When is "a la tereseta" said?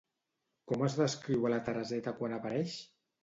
1.45-2.15